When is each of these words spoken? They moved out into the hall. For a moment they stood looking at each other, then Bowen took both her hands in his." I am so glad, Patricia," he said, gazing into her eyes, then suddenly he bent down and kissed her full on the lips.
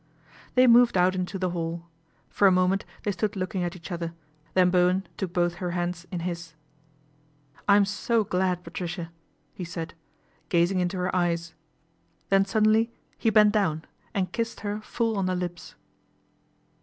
They 0.55 0.65
moved 0.65 0.97
out 0.97 1.13
into 1.13 1.37
the 1.37 1.51
hall. 1.51 1.85
For 2.27 2.47
a 2.47 2.51
moment 2.51 2.85
they 3.03 3.11
stood 3.11 3.35
looking 3.35 3.63
at 3.63 3.75
each 3.75 3.91
other, 3.91 4.15
then 4.55 4.71
Bowen 4.71 5.05
took 5.15 5.31
both 5.31 5.57
her 5.61 5.71
hands 5.77 6.07
in 6.11 6.21
his." 6.21 6.55
I 7.69 7.75
am 7.75 7.85
so 7.85 8.23
glad, 8.23 8.63
Patricia," 8.63 9.11
he 9.53 9.63
said, 9.63 9.93
gazing 10.49 10.79
into 10.79 10.97
her 10.97 11.15
eyes, 11.15 11.53
then 12.29 12.45
suddenly 12.45 12.91
he 13.19 13.29
bent 13.29 13.51
down 13.53 13.85
and 14.11 14.31
kissed 14.31 14.61
her 14.61 14.81
full 14.81 15.19
on 15.19 15.27
the 15.27 15.35
lips. 15.35 15.75